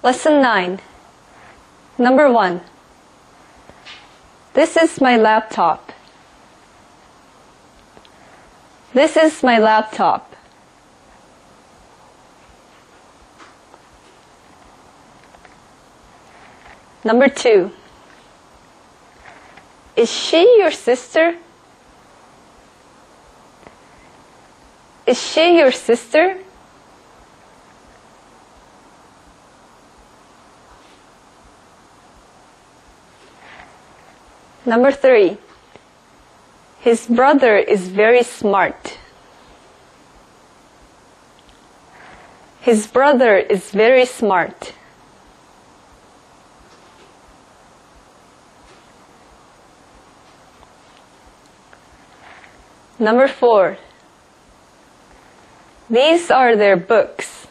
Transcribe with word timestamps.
Lesson 0.00 0.40
9. 0.40 0.80
Number 1.98 2.30
1. 2.30 2.60
This 4.54 4.76
is 4.76 5.00
my 5.00 5.16
laptop. 5.16 5.92
This 8.94 9.16
is 9.16 9.42
my 9.42 9.58
laptop. 9.58 10.36
Number 17.02 17.28
2. 17.28 17.72
Is 19.96 20.12
she 20.12 20.58
your 20.58 20.70
sister? 20.70 21.36
Is 25.08 25.20
she 25.20 25.58
your 25.58 25.72
sister? 25.72 26.38
Number 34.68 34.92
three. 34.92 35.38
His 36.80 37.06
brother 37.06 37.56
is 37.56 37.88
very 37.88 38.22
smart. 38.22 38.98
His 42.60 42.86
brother 42.86 43.38
is 43.38 43.70
very 43.70 44.04
smart. 44.04 44.74
Number 52.98 53.26
four. 53.26 53.78
These 55.88 56.30
are 56.30 56.56
their 56.56 56.76
books. 56.76 57.46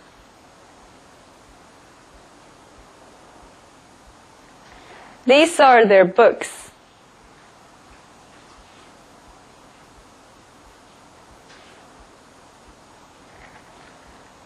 These 5.26 5.60
are 5.60 5.84
their 5.88 6.06
books. 6.06 6.57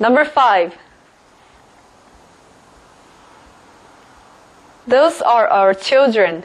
Number 0.02 0.26
five. 0.26 0.76
Those 4.88 5.22
are 5.22 5.48
our 5.48 5.76
children. 5.76 6.44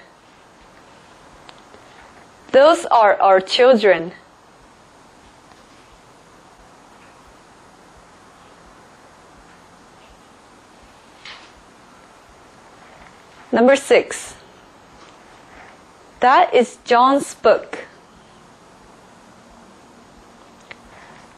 Those 2.53 2.85
are 2.85 3.19
our 3.19 3.41
children. 3.41 4.13
Number 13.51 13.75
six. 13.75 14.35
That 16.21 16.53
is 16.53 16.77
John's 16.85 17.35
book. 17.35 17.79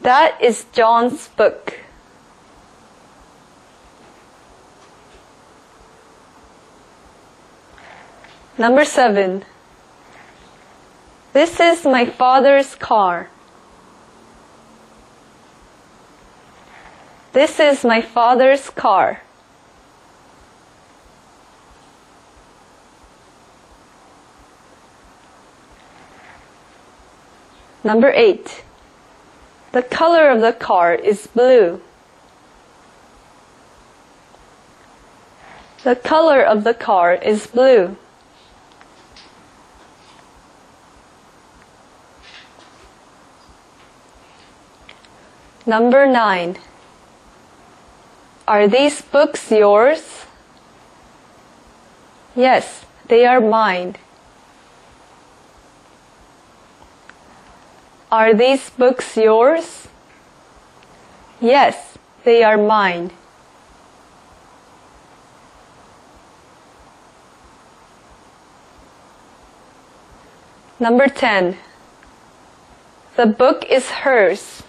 That 0.01 0.43
is 0.43 0.65
John's 0.73 1.29
book. 1.29 1.79
Number 8.59 8.85
seven. 8.85 9.45
This 11.33 11.61
is 11.61 11.85
my 11.85 12.05
father's 12.05 12.75
car. 12.75 13.31
This 17.33 17.61
is 17.61 17.85
my 17.85 18.01
father's 18.01 18.69
car. 18.71 19.23
Number 27.85 28.11
eight. 28.11 28.65
The 29.71 29.83
color 29.83 30.31
of 30.31 30.41
the 30.41 30.53
car 30.53 30.97
is 30.97 31.29
blue. 31.29 31.81
The 35.85 35.95
color 35.95 36.43
of 36.43 36.65
the 36.65 36.75
car 36.75 37.15
is 37.15 37.47
blue. 37.47 37.97
Number 45.69 46.07
nine. 46.07 46.57
Are 48.49 48.67
these 48.67 49.03
books 49.03 49.51
yours? 49.51 50.25
Yes, 52.35 52.87
they 53.09 53.27
are 53.27 53.39
mine. 53.39 53.97
Are 58.11 58.33
these 58.33 58.71
books 58.71 59.15
yours? 59.15 59.89
Yes, 61.39 61.99
they 62.25 62.43
are 62.43 62.57
mine. 62.57 63.11
Number 70.81 71.09
10. 71.09 71.59
The 73.17 73.27
book 73.27 73.67
is 73.69 73.91
hers. 73.91 74.63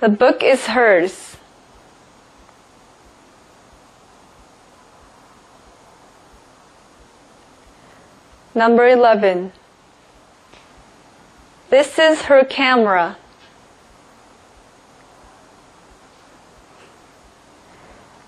The 0.00 0.08
book 0.08 0.44
is 0.44 0.66
hers. 0.66 1.36
Number 8.54 8.86
11. 8.86 9.52
This 11.70 11.98
is 11.98 12.22
her 12.22 12.44
camera. 12.44 13.16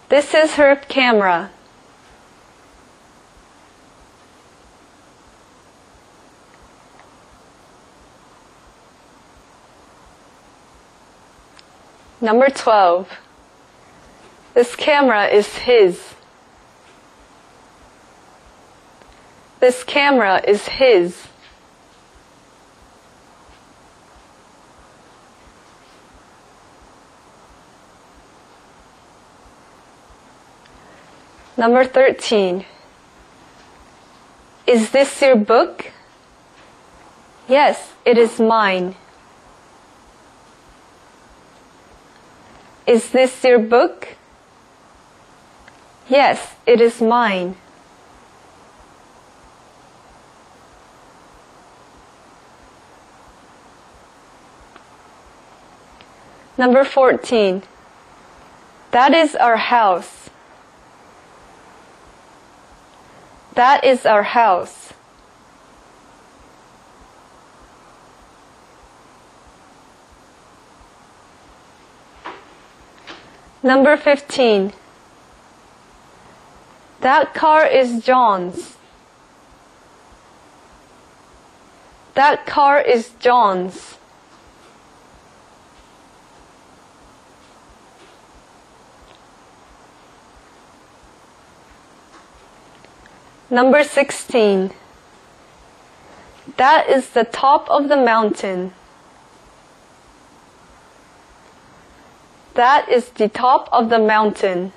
This 0.08 0.34
is 0.34 0.54
her 0.54 0.74
camera. 0.74 1.50
Number 12.20 12.50
12. 12.50 13.08
This 14.52 14.76
camera 14.76 15.26
is 15.26 15.56
his. 15.58 16.14
This 19.60 19.84
camera 19.84 20.42
is 20.46 20.68
his. 20.68 21.26
Number 31.56 31.84
13. 31.84 32.64
Is 34.66 34.90
this 34.90 35.20
your 35.20 35.36
book? 35.36 35.92
Yes, 37.48 37.92
it 38.04 38.16
is 38.16 38.40
mine. 38.40 38.94
Is 42.90 43.10
this 43.10 43.44
your 43.44 43.60
book? 43.60 44.16
Yes, 46.08 46.56
it 46.66 46.80
is 46.80 47.00
mine. 47.00 47.54
Number 56.58 56.82
14. 56.82 57.62
That 58.90 59.14
is 59.14 59.36
our 59.36 59.56
house. 59.56 60.28
That 63.54 63.84
is 63.84 64.04
our 64.04 64.24
house. 64.24 64.92
Number 73.62 73.96
15. 73.96 74.72
That 77.00 77.34
car 77.34 77.66
is 77.66 78.02
John's. 78.02 78.76
That 82.14 82.46
car 82.46 82.80
is 82.80 83.10
John's. 83.18 83.96
Number 93.50 93.82
16. 93.84 94.70
That 96.56 96.88
is 96.88 97.10
the 97.10 97.24
top 97.24 97.68
of 97.68 97.88
the 97.88 97.96
mountain. 97.96 98.72
That 102.60 102.90
is 102.90 103.08
the 103.08 103.26
top 103.26 103.70
of 103.72 103.88
the 103.88 103.98
mountain. 103.98 104.74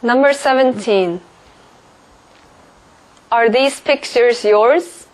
Number 0.00 0.32
17. 0.32 1.20
Are 3.30 3.50
these 3.50 3.78
pictures 3.80 4.42
yours? 4.46 5.06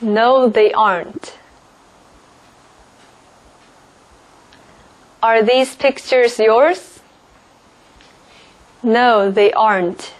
No, 0.00 0.48
they 0.48 0.72
aren't. 0.72 1.36
Are 5.22 5.42
these 5.42 5.74
pictures 5.74 6.38
yours? 6.38 7.00
No, 8.82 9.30
they 9.30 9.52
aren't. 9.52 10.14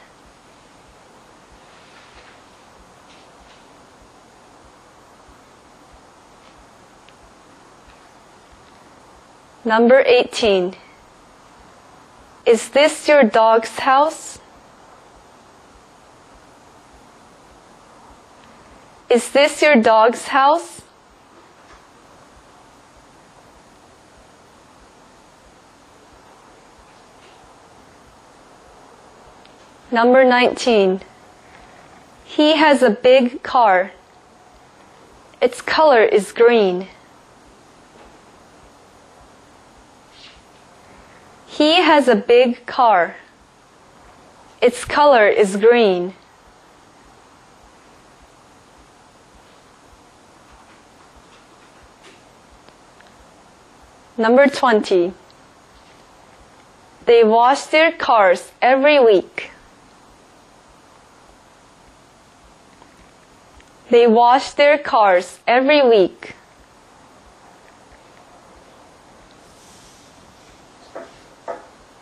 Number 9.70 10.02
18. 10.05 10.75
Is 12.44 12.70
this 12.70 13.06
your 13.06 13.22
dog's 13.22 13.78
house? 13.78 14.40
Is 19.08 19.31
this 19.31 19.62
your 19.62 19.76
dog's 19.76 20.25
house? 20.25 20.82
Number 29.93 30.25
19. 30.25 31.00
He 32.25 32.56
has 32.56 32.82
a 32.82 32.90
big 32.90 33.44
car. 33.44 33.93
Its 35.40 35.62
color 35.62 36.02
is 36.02 36.32
green. 36.32 36.88
He 41.61 41.75
has 41.75 42.09
a 42.09 42.17
big 42.17 42.65
car. 42.65 43.17
Its 44.62 44.83
color 44.87 45.29
is 45.29 45.57
green. 45.57 46.15
Number 54.17 54.47
20. 54.47 55.12
They 57.05 57.25
wash 57.25 57.65
their 57.65 57.93
cars 57.93 58.53
every 58.63 58.99
week. 58.99 59.51
They 63.91 64.06
wash 64.06 64.53
their 64.53 64.79
cars 64.79 65.41
every 65.47 65.87
week. 65.87 66.37